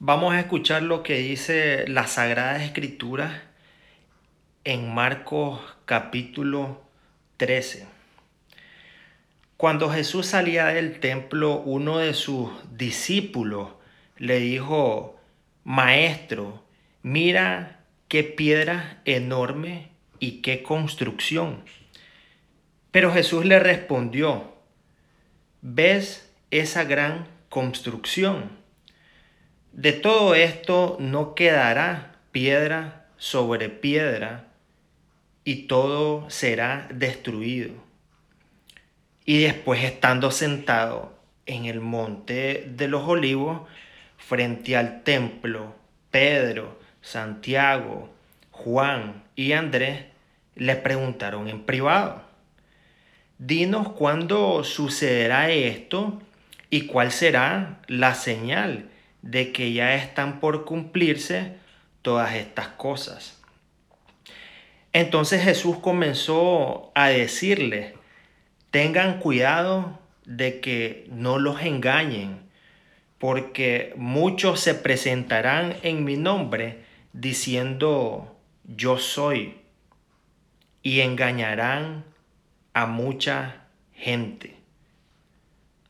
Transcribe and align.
Vamos 0.00 0.32
a 0.32 0.38
escuchar 0.38 0.84
lo 0.84 1.02
que 1.02 1.18
dice 1.18 1.84
la 1.88 2.06
Sagrada 2.06 2.64
Escritura 2.64 3.42
en 4.62 4.94
Marcos 4.94 5.58
capítulo 5.86 6.80
13. 7.36 7.84
Cuando 9.56 9.90
Jesús 9.90 10.26
salía 10.26 10.66
del 10.66 11.00
templo, 11.00 11.58
uno 11.58 11.98
de 11.98 12.14
sus 12.14 12.48
discípulos 12.76 13.70
le 14.18 14.38
dijo, 14.38 15.18
Maestro, 15.64 16.62
mira 17.02 17.80
qué 18.06 18.22
piedra 18.22 19.02
enorme 19.04 19.88
y 20.20 20.42
qué 20.42 20.62
construcción. 20.62 21.64
Pero 22.92 23.12
Jesús 23.12 23.44
le 23.44 23.58
respondió, 23.58 24.54
¿ves 25.60 26.32
esa 26.52 26.84
gran 26.84 27.26
construcción? 27.48 28.57
De 29.72 29.92
todo 29.92 30.34
esto 30.34 30.96
no 30.98 31.34
quedará 31.34 32.16
piedra 32.32 33.06
sobre 33.16 33.68
piedra 33.68 34.46
y 35.44 35.66
todo 35.66 36.28
será 36.30 36.88
destruido. 36.92 37.74
Y 39.24 39.42
después 39.42 39.84
estando 39.84 40.30
sentado 40.30 41.18
en 41.46 41.66
el 41.66 41.80
monte 41.80 42.70
de 42.74 42.88
los 42.88 43.06
olivos, 43.08 43.62
frente 44.16 44.76
al 44.76 45.02
templo, 45.02 45.74
Pedro, 46.10 46.78
Santiago, 47.00 48.10
Juan 48.50 49.24
y 49.36 49.52
Andrés 49.52 50.04
le 50.54 50.76
preguntaron 50.76 51.48
en 51.48 51.64
privado, 51.64 52.22
dinos 53.38 53.90
cuándo 53.90 54.64
sucederá 54.64 55.50
esto 55.50 56.20
y 56.68 56.86
cuál 56.86 57.12
será 57.12 57.80
la 57.86 58.14
señal 58.14 58.90
de 59.22 59.52
que 59.52 59.72
ya 59.72 59.94
están 59.94 60.40
por 60.40 60.64
cumplirse 60.64 61.56
todas 62.02 62.34
estas 62.34 62.68
cosas. 62.68 63.40
Entonces 64.92 65.42
Jesús 65.42 65.78
comenzó 65.78 66.92
a 66.94 67.08
decirle, 67.08 67.94
tengan 68.70 69.20
cuidado 69.20 69.98
de 70.24 70.60
que 70.60 71.06
no 71.10 71.38
los 71.38 71.62
engañen, 71.62 72.40
porque 73.18 73.92
muchos 73.96 74.60
se 74.60 74.74
presentarán 74.74 75.76
en 75.82 76.04
mi 76.04 76.16
nombre 76.16 76.84
diciendo, 77.12 78.36
yo 78.64 78.98
soy, 78.98 79.56
y 80.82 81.00
engañarán 81.00 82.04
a 82.72 82.86
mucha 82.86 83.64
gente. 83.92 84.57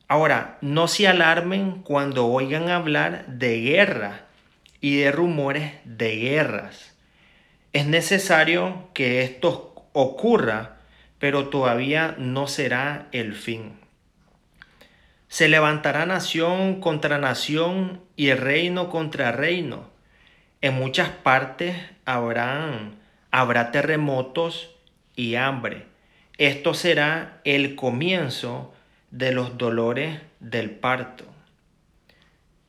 Ahora, 0.08 0.56
no 0.62 0.88
se 0.88 1.06
alarmen 1.06 1.82
cuando 1.82 2.26
oigan 2.28 2.70
hablar 2.70 3.26
de 3.26 3.60
guerra 3.60 4.22
y 4.80 4.96
de 4.96 5.12
rumores 5.12 5.74
de 5.84 6.16
guerras. 6.16 6.96
Es 7.74 7.86
necesario 7.86 8.88
que 8.94 9.22
esto 9.22 9.86
ocurra, 9.92 10.78
pero 11.18 11.48
todavía 11.48 12.14
no 12.16 12.46
será 12.46 13.08
el 13.12 13.34
fin. 13.34 13.78
Se 15.28 15.46
levantará 15.48 16.06
nación 16.06 16.80
contra 16.80 17.18
nación 17.18 18.00
y 18.16 18.32
reino 18.32 18.88
contra 18.88 19.30
reino. 19.30 19.90
En 20.62 20.74
muchas 20.74 21.10
partes 21.10 21.76
habrán, 22.06 22.96
habrá 23.30 23.70
terremotos 23.72 24.74
y 25.16 25.34
hambre. 25.34 25.84
Esto 26.38 26.72
será 26.72 27.42
el 27.44 27.74
comienzo 27.74 28.72
de 29.10 29.32
los 29.32 29.58
dolores 29.58 30.20
del 30.40 30.70
parto. 30.70 31.24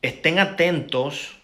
Estén 0.02 0.38
atentos, 0.38 1.36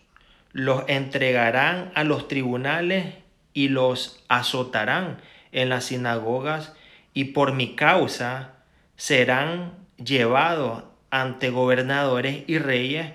los 0.52 0.84
entregarán 0.88 1.92
a 1.94 2.04
los 2.04 2.28
tribunales 2.28 3.14
y 3.52 3.68
los 3.68 4.24
azotarán 4.28 5.18
en 5.52 5.68
las 5.68 5.84
sinagogas 5.84 6.72
y 7.12 7.24
por 7.24 7.52
mi 7.52 7.74
causa 7.74 8.54
serán 8.96 9.74
llevados 10.02 10.84
ante 11.10 11.50
gobernadores 11.50 12.44
y 12.46 12.58
reyes 12.58 13.12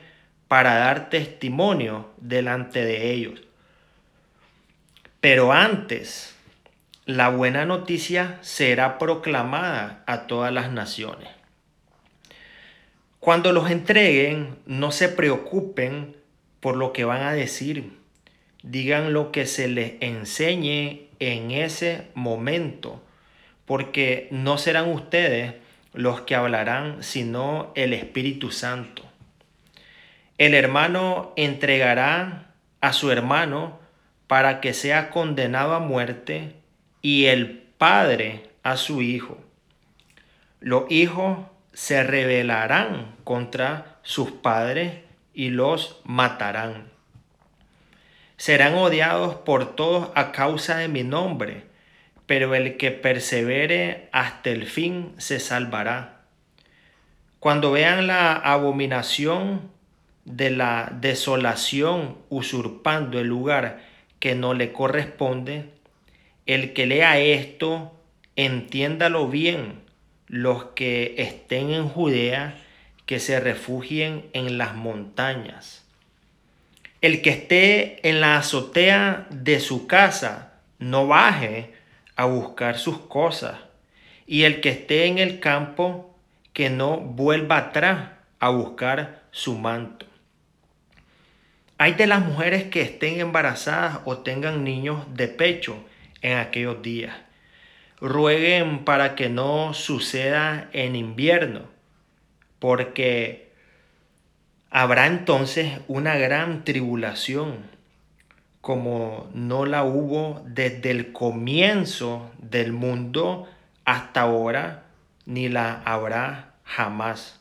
para 0.48 0.76
dar 0.76 1.10
testimonio 1.10 2.12
delante 2.18 2.84
de 2.84 3.12
ellos. 3.12 3.42
Pero 5.20 5.52
antes, 5.52 6.36
la 7.06 7.30
buena 7.30 7.66
noticia 7.66 8.38
será 8.42 8.98
proclamada 8.98 10.04
a 10.08 10.28
todas 10.28 10.52
las 10.52 10.72
naciones. 10.72 11.41
Cuando 13.22 13.54
los 13.54 13.70
entreguen, 13.70 14.58
no 14.66 14.92
se 14.92 15.08
preocupen 15.08 16.18
por 16.60 16.76
lo 16.76 16.92
que 16.92 17.06
van 17.06 17.22
a 17.22 17.34
decir. 17.34 18.00
Digan 18.64 19.14
lo 19.14 19.32
que 19.32 19.46
se 19.46 19.68
les 19.68 19.94
enseñe 20.02 21.08
en 21.20 21.52
ese 21.52 22.08
momento, 22.16 23.00
porque 23.66 24.28
no 24.32 24.58
serán 24.58 24.90
ustedes 24.90 25.54
los 25.94 26.22
que 26.22 26.34
hablarán, 26.34 27.04
sino 27.04 27.72
el 27.76 27.94
Espíritu 27.94 28.50
Santo. 28.50 29.04
El 30.40 30.56
hermano 30.56 31.32
entregará 31.36 32.56
a 32.82 32.92
su 32.92 33.12
hermano 33.12 33.78
para 34.26 34.62
que 34.62 34.74
sea 34.74 35.12
condenado 35.12 35.76
a 35.76 35.80
muerte 35.80 36.56
y 37.04 37.26
el 37.26 37.62
padre 37.78 38.50
a 38.64 38.78
su 38.78 39.04
hijo. 39.04 39.38
Los 40.60 40.90
hijos 40.90 41.38
se 41.74 42.04
rebelarán 42.04 43.16
contra 43.24 44.00
sus 44.04 44.32
padres 44.32 45.00
y 45.34 45.50
los 45.50 46.02
matarán. 46.04 46.90
Serán 48.38 48.74
odiados 48.74 49.36
por 49.36 49.76
todos 49.76 50.10
a 50.16 50.32
causa 50.32 50.78
de 50.78 50.88
mi 50.88 51.04
nombre, 51.04 51.64
pero 52.26 52.56
el 52.56 52.78
que 52.78 52.92
persevere 52.92 54.10
hasta 54.12 54.50
el 54.50 54.66
fin 54.66 55.14
se 55.18 55.40
salvará. 55.40 56.22
Cuando 57.40 57.72
vean 57.72 58.08
la 58.08 58.34
abominación 58.34 59.72
de 60.26 60.52
la 60.52 60.92
desolación 61.00 62.18
usurpando 62.30 63.20
el 63.20 63.28
lugar 63.28 63.82
que 64.20 64.36
no 64.36 64.54
le 64.54 64.72
corresponde, 64.72 65.70
el 66.46 66.74
que 66.74 66.86
lea 66.86 67.20
esto, 67.20 67.96
entiéndalo 68.36 69.28
bien 69.28 69.91
los 70.32 70.64
que 70.76 71.16
estén 71.18 71.72
en 71.72 71.90
Judea, 71.90 72.56
que 73.06 73.20
se 73.20 73.42
refugien 73.42 74.30
en 74.32 74.58
las 74.58 74.76
montañas. 74.76 75.86
El 77.02 77.22
que 77.22 77.32
esté 77.32 78.08
en 78.08 78.22
la 78.22 78.38
azotea 78.38 79.28
de 79.30 79.60
su 79.60 79.88
casa, 79.88 80.54
no 80.80 81.06
baje 81.06 81.74
a 82.16 82.24
buscar 82.24 82.80
sus 82.80 82.98
cosas. 83.00 83.58
Y 84.26 84.44
el 84.44 84.62
que 84.62 84.70
esté 84.70 85.08
en 85.08 85.18
el 85.18 85.42
campo, 85.42 86.16
que 86.54 86.70
no 86.70 86.96
vuelva 86.96 87.58
atrás 87.58 88.12
a 88.40 88.52
buscar 88.52 89.24
su 89.32 89.58
manto. 89.58 90.06
Hay 91.78 91.96
de 91.96 92.08
las 92.08 92.24
mujeres 92.26 92.64
que 92.64 92.84
estén 92.84 93.20
embarazadas 93.20 94.00
o 94.06 94.20
tengan 94.20 94.64
niños 94.64 95.14
de 95.14 95.28
pecho 95.28 95.84
en 96.22 96.38
aquellos 96.38 96.82
días 96.82 97.16
rueguen 98.02 98.84
para 98.84 99.16
que 99.16 99.30
no 99.30 99.76
suceda 99.76 100.70
en 100.74 100.96
invierno, 100.96 101.62
porque 102.58 103.52
habrá 104.72 105.06
entonces 105.06 105.80
una 105.88 106.18
gran 106.18 106.64
tribulación, 106.64 107.70
como 108.60 109.30
no 109.34 109.66
la 109.66 109.84
hubo 109.84 110.44
desde 110.46 110.92
el 110.92 111.12
comienzo 111.14 112.32
del 112.40 112.74
mundo 112.74 113.48
hasta 113.86 114.22
ahora, 114.22 114.84
ni 115.26 115.48
la 115.48 115.82
habrá 115.86 116.56
jamás. 116.64 117.40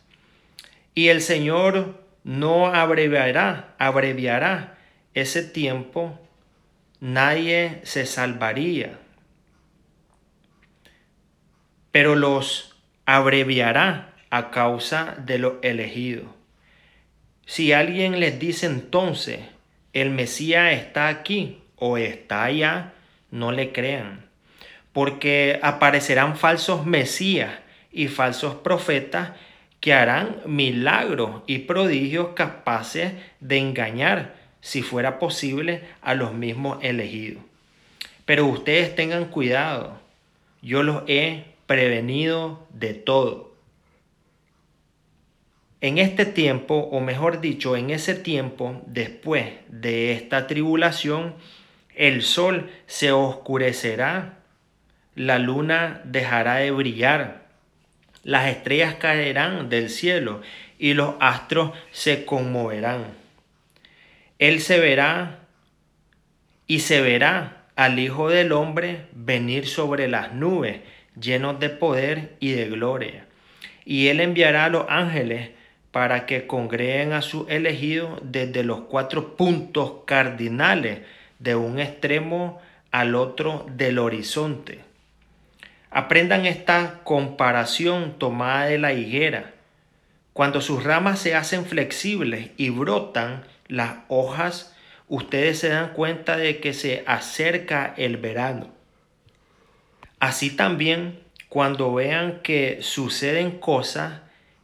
Y 0.94 1.08
el 1.08 1.22
Señor 1.22 2.02
no 2.22 2.66
abreviará, 2.66 3.74
abreviará 3.78 4.76
ese 5.14 5.42
tiempo, 5.42 6.18
nadie 7.00 7.80
se 7.82 8.04
salvaría 8.04 8.98
pero 11.92 12.14
los 12.14 12.76
abreviará 13.06 14.14
a 14.30 14.50
causa 14.50 15.16
de 15.18 15.38
lo 15.38 15.58
elegido. 15.62 16.24
Si 17.46 17.72
alguien 17.72 18.20
les 18.20 18.38
dice 18.38 18.66
entonces, 18.66 19.40
el 19.92 20.10
Mesías 20.10 20.72
está 20.72 21.08
aquí 21.08 21.58
o 21.76 21.96
está 21.96 22.44
allá, 22.44 22.92
no 23.30 23.50
le 23.50 23.72
crean, 23.72 24.26
porque 24.92 25.58
aparecerán 25.62 26.36
falsos 26.36 26.86
Mesías 26.86 27.50
y 27.90 28.06
falsos 28.06 28.54
profetas 28.56 29.30
que 29.80 29.94
harán 29.94 30.36
milagros 30.46 31.42
y 31.46 31.58
prodigios 31.60 32.28
capaces 32.34 33.14
de 33.40 33.58
engañar, 33.58 34.36
si 34.60 34.82
fuera 34.82 35.18
posible, 35.18 35.82
a 36.02 36.14
los 36.14 36.34
mismos 36.34 36.78
elegidos. 36.82 37.42
Pero 38.26 38.46
ustedes 38.46 38.94
tengan 38.94 39.24
cuidado, 39.24 39.98
yo 40.62 40.82
los 40.82 41.02
he 41.08 41.46
prevenido 41.70 42.66
de 42.70 42.94
todo. 42.94 43.54
En 45.80 45.98
este 45.98 46.26
tiempo, 46.26 46.74
o 46.74 46.98
mejor 46.98 47.40
dicho, 47.40 47.76
en 47.76 47.90
ese 47.90 48.16
tiempo, 48.16 48.82
después 48.86 49.50
de 49.68 50.10
esta 50.10 50.48
tribulación, 50.48 51.36
el 51.94 52.22
sol 52.22 52.72
se 52.86 53.12
oscurecerá, 53.12 54.40
la 55.14 55.38
luna 55.38 56.00
dejará 56.02 56.56
de 56.56 56.72
brillar, 56.72 57.46
las 58.24 58.48
estrellas 58.48 58.96
caerán 58.96 59.68
del 59.68 59.90
cielo 59.90 60.42
y 60.76 60.94
los 60.94 61.14
astros 61.20 61.70
se 61.92 62.24
conmoverán. 62.24 63.04
Él 64.40 64.60
se 64.60 64.80
verá 64.80 65.46
y 66.66 66.80
se 66.80 67.00
verá 67.00 67.66
al 67.76 68.00
Hijo 68.00 68.28
del 68.28 68.50
Hombre 68.50 69.06
venir 69.12 69.68
sobre 69.68 70.08
las 70.08 70.34
nubes, 70.34 70.80
llenos 71.20 71.60
de 71.60 71.70
poder 71.70 72.36
y 72.40 72.52
de 72.52 72.66
gloria. 72.68 73.26
Y 73.84 74.08
él 74.08 74.20
enviará 74.20 74.66
a 74.66 74.68
los 74.70 74.86
ángeles 74.88 75.50
para 75.90 76.26
que 76.26 76.46
congreguen 76.46 77.12
a 77.12 77.22
sus 77.22 77.48
elegidos 77.48 78.20
desde 78.22 78.62
los 78.62 78.82
cuatro 78.82 79.36
puntos 79.36 80.04
cardinales 80.06 81.00
de 81.38 81.56
un 81.56 81.80
extremo 81.80 82.60
al 82.92 83.14
otro 83.14 83.66
del 83.70 83.98
horizonte. 83.98 84.80
Aprendan 85.90 86.46
esta 86.46 87.00
comparación 87.02 88.18
tomada 88.18 88.66
de 88.66 88.78
la 88.78 88.92
higuera. 88.92 89.52
Cuando 90.32 90.60
sus 90.60 90.84
ramas 90.84 91.18
se 91.18 91.34
hacen 91.34 91.66
flexibles 91.66 92.50
y 92.56 92.70
brotan 92.70 93.42
las 93.66 93.96
hojas, 94.08 94.76
ustedes 95.08 95.58
se 95.58 95.70
dan 95.70 95.92
cuenta 95.92 96.36
de 96.36 96.60
que 96.60 96.72
se 96.72 97.02
acerca 97.06 97.92
el 97.96 98.16
verano. 98.16 98.79
Así 100.20 100.50
también, 100.50 101.18
cuando 101.48 101.94
vean 101.94 102.40
que 102.42 102.78
suceden 102.82 103.58
cosas, 103.58 104.20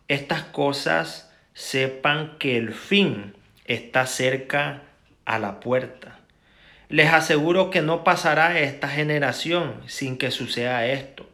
estas 0.07 0.43
cosas 0.43 1.33
sepan 1.55 2.37
que 2.39 2.59
el 2.59 2.75
fin 2.75 3.35
está 3.65 4.07
cerca 4.07 4.83
a 5.25 5.39
la 5.39 5.59
puerta. 5.59 6.19
Les 6.89 7.13
aseguro 7.13 7.71
que 7.71 7.81
no 7.81 8.05
pasará 8.05 8.61
esta 8.61 8.89
generación 8.89 9.81
sin 9.87 10.19
que 10.19 10.31
suceda 10.31 10.87
esto. 10.87 11.29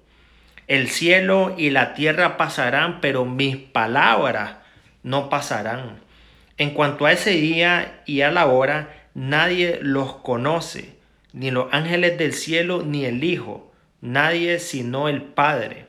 El 0.69 0.89
cielo 0.89 1.55
y 1.59 1.71
la 1.71 1.93
tierra 1.93 2.37
pasarán, 2.37 3.01
pero 3.01 3.25
mis 3.25 3.57
palabras 3.57 4.59
no 5.03 5.29
pasarán. 5.29 6.01
En 6.57 6.71
cuanto 6.71 7.07
a 7.07 7.13
ese 7.13 7.33
día 7.33 8.03
y 8.07 8.21
a 8.21 8.31
la 8.31 8.47
hora, 8.47 9.09
nadie 9.15 9.81
los 9.83 10.15
conoce, 10.15 10.97
ni 11.33 11.51
los 11.51 11.73
ángeles 11.73 12.17
del 12.17 12.33
cielo, 12.33 12.83
ni 12.87 13.05
el 13.05 13.25
Hijo, 13.25 13.72
nadie 14.03 14.59
sino 14.59 15.09
el 15.09 15.23
Padre. 15.23 15.87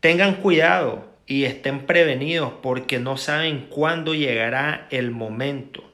Tengan 0.00 0.34
cuidado 0.34 1.08
y 1.26 1.44
estén 1.44 1.86
prevenidos 1.86 2.52
porque 2.60 2.98
no 2.98 3.16
saben 3.16 3.68
cuándo 3.70 4.14
llegará 4.14 4.88
el 4.90 5.12
momento 5.12 5.88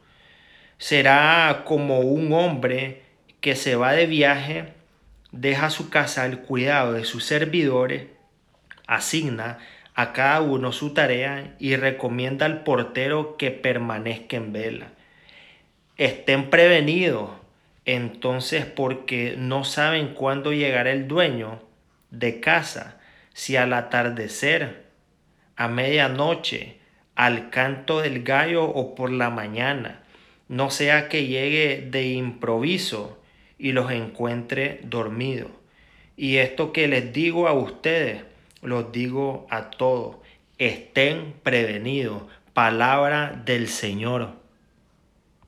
será 0.85 1.63
como 1.65 2.01
un 2.01 2.33
hombre 2.33 3.05
que 3.41 3.57
se 3.57 3.75
va 3.75 3.93
de 3.93 4.07
viaje, 4.07 4.75
deja 5.33 5.71
su 5.71 5.91
casa 5.91 6.25
al 6.25 6.41
cuidado 6.43 6.93
de 6.93 7.05
sus 7.05 7.25
servidores, 7.25 8.09
asigna 8.87 9.59
a 9.95 10.13
cada 10.13 10.43
uno 10.43 10.73
su 10.73 10.93
tarea 10.93 11.55
y 11.59 11.77
recomienda 11.77 12.45
al 12.45 12.65
portero 12.65 13.37
que 13.37 13.51
permanezca 13.51 14.37
en 14.37 14.53
vela. 14.53 14.89
Estén 15.97 16.51
prevenidos 16.51 17.31
entonces 17.85 18.65
porque 18.67 19.35
no 19.37 19.65
saben 19.65 20.15
cuándo 20.15 20.53
llegará 20.53 20.91
el 20.91 21.09
dueño 21.09 21.63
de 22.11 22.41
casa, 22.41 23.01
si 23.33 23.57
al 23.57 23.73
atardecer, 23.73 24.85
a 25.57 25.69
medianoche, 25.69 26.79
al 27.15 27.51
canto 27.51 28.01
del 28.01 28.23
gallo 28.23 28.65
o 28.65 28.95
por 28.95 29.11
la 29.11 29.31
mañana 29.31 30.05
no 30.49 30.71
sea 30.71 31.09
que 31.09 31.27
llegue 31.27 31.87
de 31.91 32.09
improviso 32.09 33.19
y 33.59 33.73
los 33.73 33.91
encuentre 33.91 34.81
dormidos. 34.85 35.51
Y 36.17 36.37
esto 36.37 36.73
que 36.73 36.87
les 36.87 37.13
digo 37.13 37.49
a 37.49 37.55
ustedes, 37.55 38.23
los 38.63 38.93
digo 38.93 39.47
a 39.51 39.71
todos, 39.71 40.17
estén 40.59 41.35
prevenidos. 41.43 42.23
Palabra 42.53 43.43
del 43.45 43.69
Señor. 43.69 44.44